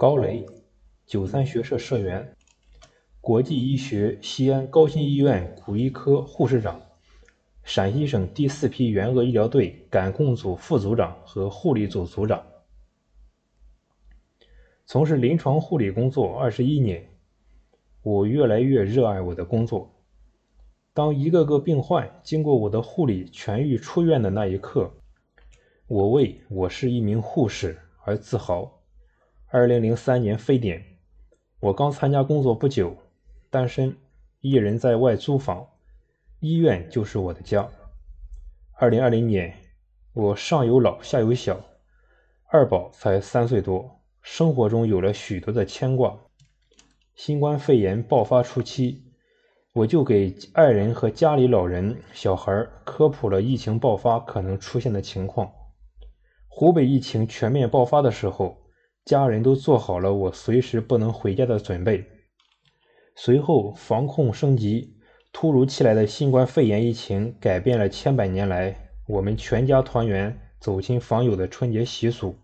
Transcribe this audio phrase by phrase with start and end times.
[0.00, 0.46] 高雷，
[1.06, 2.36] 九三学社社员，
[3.20, 6.80] 国际医学西安高新医院骨医科护士长，
[7.64, 12.46] 陕西省第四批援鄂医疗队感控组副组长和护理组组长。
[14.86, 17.04] 从事临床护理工作二十一年，
[18.02, 19.92] 我越来越热爱我的工作。
[20.94, 24.94] 当一个个病患经过我的护理痊愈出院的那一刻，
[25.88, 28.77] 我为我是一名护士而自豪。
[29.50, 30.84] 二零零三年非典，
[31.60, 32.94] 我刚参加工作不久，
[33.48, 33.96] 单身，
[34.40, 35.66] 一人在外租房，
[36.40, 37.66] 医院就是我的家。
[38.74, 39.54] 二零二零年，
[40.12, 41.58] 我上有老下有小，
[42.50, 46.18] 二宝才三岁多，生活中有了许多的牵挂。
[47.14, 49.04] 新冠肺炎爆发初期。
[49.74, 55.52] 我就给爱人和家里老人、小孩科普了疫情爆发可能出现的情况。
[56.48, 58.58] 湖北疫情全面爆发的时候，
[59.08, 62.04] 家人都做好了我随时不能回家的准备。
[63.16, 64.98] 随后防控升级，
[65.32, 72.36] 突如其来的新冠肺炎疫情改变了千百年来我们全家团圆、走亲访友的春节习俗。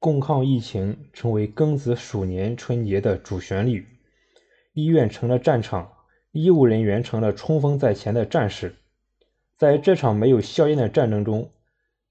[0.00, 3.86] 共抗疫情成为庚子鼠年春节的主旋律，
[4.72, 5.92] 医院成了战场。
[6.32, 8.74] 医务人员成了冲锋在前的战士，
[9.56, 11.52] 在这场没有硝烟的战争中，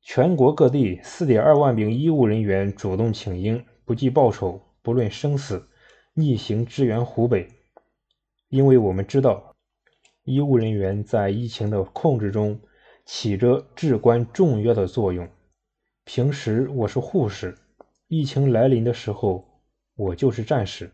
[0.09, 5.67] 全国各地4.2万名医务人员主动请缨，不计报酬，不论生死，
[6.13, 7.49] 逆行支援湖北。
[8.47, 9.53] 因为我们知道，
[10.23, 12.61] 医务人员在疫情的控制中
[13.05, 15.27] 起着至关重要的作用。
[16.05, 17.57] 平时我是护士，
[18.07, 19.59] 疫情来临的时候，
[19.97, 20.93] 我就是战士。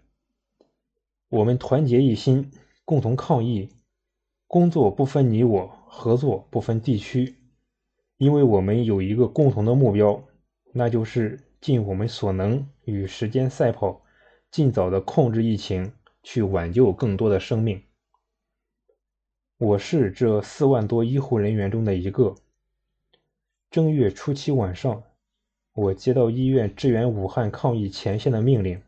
[1.30, 2.52] 我们团结一心。
[2.83, 3.70] 共同抗疫，
[4.48, 7.36] 工作不分你我，合作不分地区，
[8.17, 10.23] 因为我们有一个共同的目标，
[10.72, 14.03] 那就是尽我们所能与时间赛跑，
[14.52, 17.81] 尽早的控制疫情，去挽救更多的生命。
[19.58, 22.36] 我是这四万多医护人员中的一个。
[23.71, 25.04] 正月初七晚上，
[25.73, 28.82] 我接到医院支援武汉抗疫前线的命令，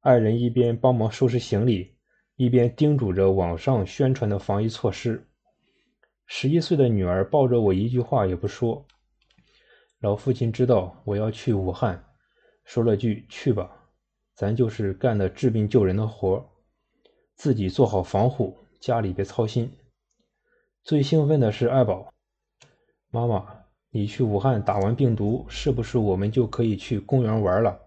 [0.00, 1.92] 二人一边帮忙收拾行李。
[2.36, 5.28] 一边叮嘱着网上宣传的防疫措施，
[6.26, 8.86] 十一岁的女儿抱着我，一句话也不说。
[10.00, 12.04] 老父亲知道我要去武汉，
[12.64, 13.70] 说了句“去吧，
[14.34, 16.48] 咱就是干的治病救人的活，
[17.34, 19.72] 自己做好防护，家里别操心。”
[20.82, 22.12] 最兴奋的是二宝，
[23.10, 27.78] 妈妈，你去武汉打完病毒，是不是我们就可以去公园玩了？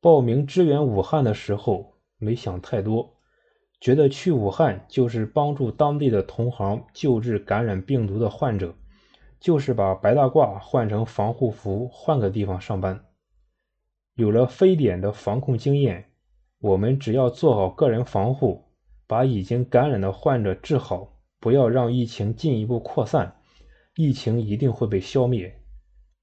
[0.00, 3.19] 报名支援武汉的时候，没想太多。
[3.80, 8.74] 觉得去武汉就是帮助当地的同行救治感染病毒的患者，
[9.40, 13.06] 就是把白大褂换成防护服，换个地方上班。
[14.14, 16.10] 有了非典的防控经验，
[16.60, 18.66] 我们只要做好个人防护，
[19.06, 23.40] 把已经感染的患者治好，不要让疫情进一步扩散，
[23.96, 25.58] 疫情一定会被消灭，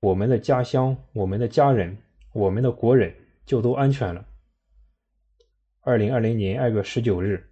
[0.02, 1.98] 我们的家乡、我们的家人、
[2.34, 3.16] 我们的国人
[3.48, 4.24] 就都安全了。
[5.88, 7.50] 二零二零年二月十九日。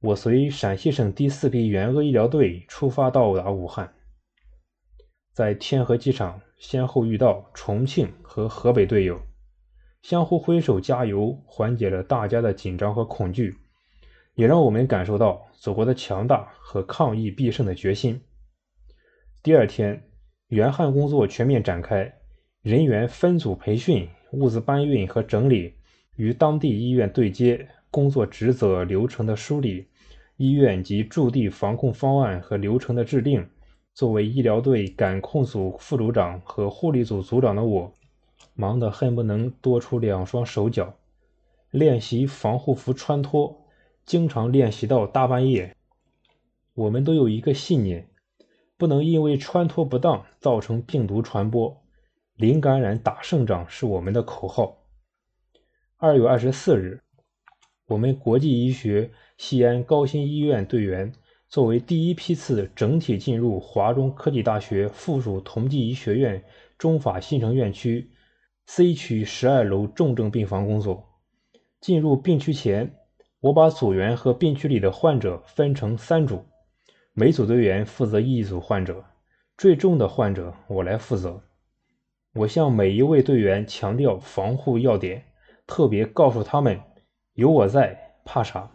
[0.00, 3.94] 我随陕西省第四批援鄂医疗队出发到达武汉，
[5.32, 9.22] 在天河机场先后遇到重庆和河北队友，
[10.02, 13.54] 相互挥手加油，缓解了大家的紧张和恐惧，
[14.34, 18.22] 也让我们感受到祖国的强大和抗疫必胜的决心。
[19.40, 20.02] 第二天，
[20.48, 22.12] 援汉工作全面展开，
[22.60, 25.76] 人员分组培训、物资搬运和整理，
[26.16, 29.86] 与当地医院对接，工作职责流程的梳理。
[30.36, 33.48] 医院及驻地防控方案和流程的制定，
[33.94, 37.92] 作为医疗队感控组副组长和护理组组长的我，
[38.54, 40.94] 忙得恨不能多出两双手脚。
[41.70, 43.66] 练习防护服穿脱，
[44.04, 45.76] 经常练习到大半夜。
[46.74, 48.08] 我们都有一个信念，
[48.76, 51.82] 不能因为穿脱不当造成病毒传播。
[52.34, 54.81] 零感染打胜仗是我们的口号。
[56.04, 57.00] 二月二十四日。
[57.86, 59.08] 我们国际医学
[59.38, 61.12] 西安高新医院队员
[61.48, 66.42] 作为第一批次整体进入华中科技大学附属同济医学院
[66.76, 68.10] 中法新城院区
[68.66, 71.08] C 区十二楼重症病房工作。
[71.80, 72.96] 进入病区前，
[73.38, 76.44] 我把组员和病区里的患者分成三组，
[77.12, 79.04] 每组队员负责一组患者，
[79.56, 81.44] 最重的患者我来负责。
[82.34, 85.26] 我向每一位队员强调防护要点，
[85.72, 86.78] 特别告诉他们。
[87.32, 88.70] 有我在，怕啥？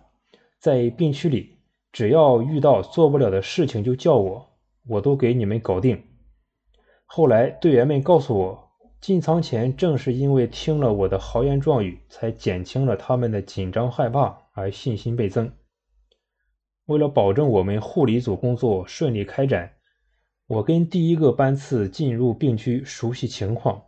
[0.58, 1.60] 在病区里，
[1.92, 4.58] 只要遇到做不了的事情就叫我，
[4.88, 6.02] 我都给你们搞定。
[7.06, 15.54] 后来队员们告诉我，进仓前正是因为听了我的豪言壮语，才减轻了他们的紧张害怕，而信心倍增。
[16.88, 19.74] 为了保证我们护理组工作顺利开展，
[20.48, 23.84] 我跟第一个班次进入病区熟悉情况。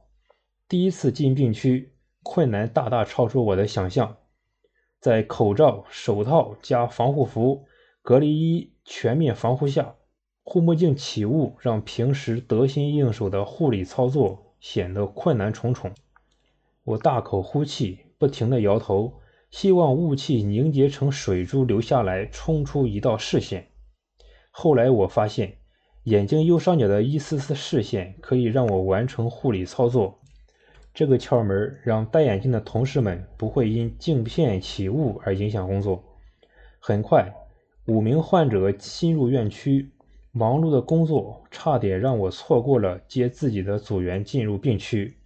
[0.68, 4.18] 第一次进病区，困难大大超出我的想象。
[5.00, 7.66] 在口罩、手套加防护服、
[8.01, 9.95] 隔离衣全面防护下，
[10.44, 15.92] 护目镜起雾，让平时得心应手的护理操作显得困难重重。
[16.83, 23.69] 我大口呼气，不停地摇头，希望雾气凝结成水珠流下来，冲出一道视线。
[24.51, 25.60] 后来我发现，
[26.04, 30.19] 眼睛右上角的一丝丝视线可以让我完成护理操作。
[30.94, 36.03] 这个窍门让戴眼镜的同事们不会因镜片起雾而影响工作。
[36.80, 37.33] 很快，
[37.86, 39.91] 五名患者新入院区，
[40.31, 45.18] 忙碌的工作差点让我错过了接自己的组员进入病区。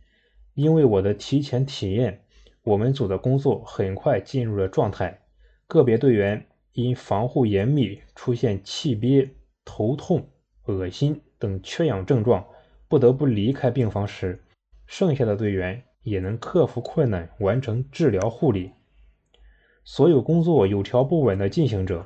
[0.54, 2.22] 因为我的提前体验，
[2.64, 5.22] 我们组的工作很快进入了状态。
[5.66, 9.32] 个别队员因防护严密，出现气憋、
[9.66, 10.28] 头痛、
[10.66, 12.46] 恶心等缺氧症状，
[12.88, 14.43] 不得不离开病房时。
[14.96, 18.74] 剩下的队员也能克服困难，完成治疗护理。
[19.84, 22.06] 所有工作有条不紊地进行着，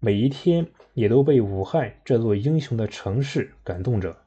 [0.00, 4.18] 每一天也都被武汉这座英雄的城市感动着。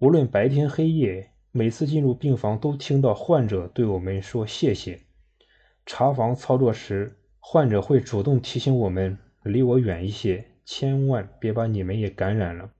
[0.00, 4.98] 无论白天黑夜，每次进入病房都听到患者对我们说谢谢。
[5.86, 12.72] 查房操作时，患者会主动提醒我们离我远一些，千万别把你们也感染了。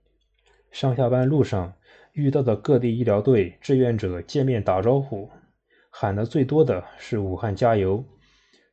[0.73, 1.75] 上下班路上。
[2.15, 5.31] 遇到的各地医疗队志愿者见面打招呼，
[5.91, 8.05] 喊的最多的是“武汉加油”。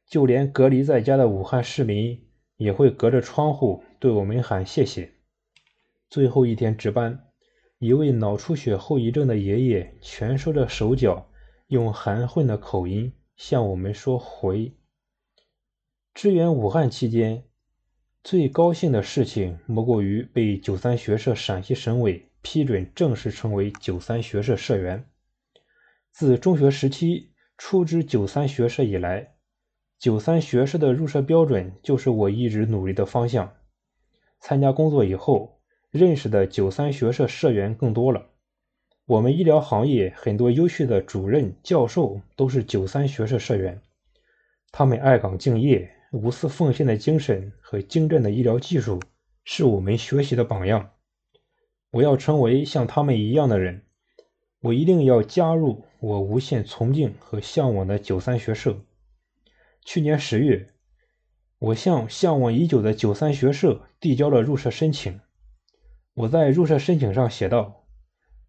[0.08, 2.28] 就连隔离在家的武汉市民
[2.58, 5.14] 也会隔着窗户对我们喊谢谢。
[6.08, 7.28] 最后一天值班，
[7.80, 11.32] 一位脑出血后遗症的爷爷蜷缩着手脚，
[11.68, 14.76] 用含混的口音向我们说“回”。
[16.14, 17.46] 支援武汉期间，
[18.24, 22.31] 最高兴的事情莫过于被九三学社陕西省委。
[22.42, 25.06] 批准正式成为九三学社社员。
[26.12, 29.36] 自中学时期出支九三学社以来，
[29.98, 33.54] 九三学社的入社标准就是我一直努力的方向。
[34.40, 35.62] 参加工作以后，
[35.92, 38.28] 认识的九三学社社员更多了。
[39.06, 43.82] 我们医疗行业很多优秀的主任、教授都是九三学社社员，
[44.72, 49.02] 他们爱岗敬业、无私奉献的精神和精湛的医疗技术，
[49.44, 50.92] 是我们学习的榜样。
[51.92, 53.84] 我要成为像他们一样的人，
[54.62, 58.80] 我一定要加入我无限崇敬和向往的九三学社。
[59.84, 60.70] 去年十月，
[61.60, 65.20] 我向向往已久的九三学社递交了入社申请。
[66.14, 67.86] 我在入社申请上写道：“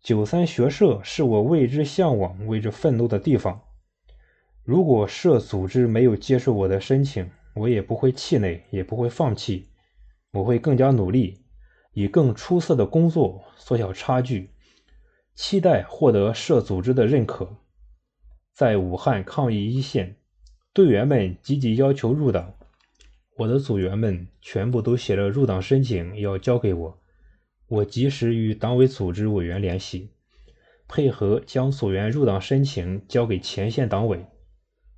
[0.01, 3.63] 九三学社是我为之向往、为之奋斗的地方。
[4.63, 9.69] 如果社组织没有接受我的申请，我也不会气馁，也不会放弃，
[10.33, 11.41] 我会更加努力。”
[11.93, 14.51] 以更出色的工作缩小差距，
[15.35, 17.57] 期待获得社组织的认可。
[18.53, 20.17] 在武汉抗疫一线，
[20.73, 22.55] 队员们积极要求入党，
[23.37, 26.99] 我的组员们全部都写了入党申请要交给我。
[27.69, 30.11] 我及时与党委组织委员联系，
[30.87, 34.27] 配合将组员入党申请交给前线党委，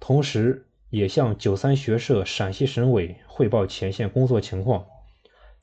[0.00, 4.86] 同时也向九三学社陕西省委汇报前线工作情况。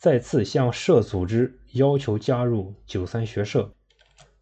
[0.02, 3.72] 再次向社组织要求加入九三学社，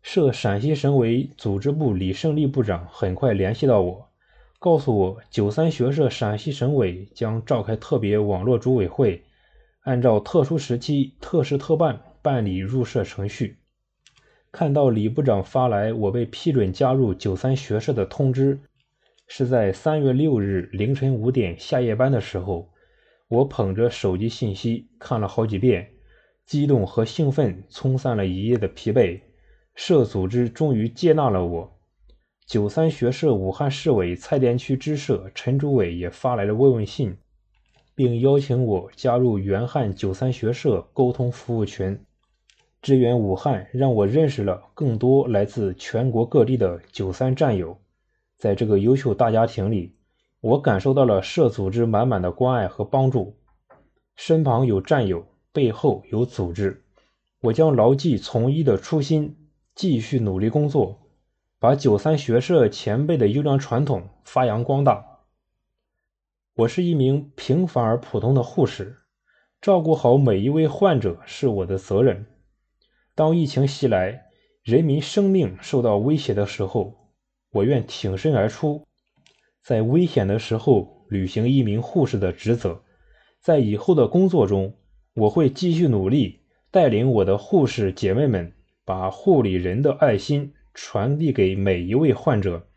[0.01, 4.10] 社陕西省委组织部李胜利部长很快联系到我，
[4.58, 9.22] 告诉我九三学社陕西省委将召开特别网络组委会，
[9.82, 13.58] 按照特殊时期特事特办办理入社程序。
[14.54, 18.62] 看到李部长发来我被批准加入九三学社的通知，
[19.28, 22.70] 是在三月六日凌晨五点下夜班的时候。
[23.29, 25.91] 我捧着手机信息看了好几遍，
[26.48, 29.21] 激动和兴奋冲散了一夜的疲惫。
[29.75, 31.79] 社组织终于接纳了我。
[32.48, 37.15] 九三学社武汉市委蔡甸区支社陈主委也发来了慰问信，
[37.93, 42.03] 并邀请我加入原汉九三学社沟通服务群，
[42.81, 47.77] 支援武汉，让我认识了更多来自全国各地的九三战友。
[48.38, 49.99] 在这个优秀大家庭里。
[50.41, 53.38] 我感受到了社组织满满的关爱和帮助，
[54.15, 56.86] 身旁有战友，背后有组织。
[57.41, 61.10] 我将牢记从医的初心，继续努力工作，
[61.60, 65.05] 把九三学社前辈的优良传统发扬光大。
[66.55, 68.98] 我是一名平凡而普通的护士，
[69.62, 72.25] 照顾好每一位患者是我的责任。
[73.13, 74.27] 当疫情袭来，
[74.63, 77.13] 人民生命受到威胁的时候，
[77.51, 78.86] 我愿挺身而出，
[79.62, 82.84] 在危险的时候履行一名护士的职责。
[83.39, 84.75] 在以后的工作中，
[85.13, 92.68] 我会继续努力，带领我的护士姐妹们，把护理人的爱心传递给每一位患者，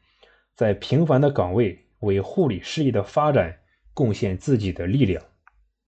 [0.55, 3.59] 在平凡的岗位为护理事业的发展
[3.95, 5.23] 贡献自己的力量。